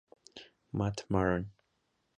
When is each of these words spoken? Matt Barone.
Matt 0.73 1.05
Barone. 1.11 1.51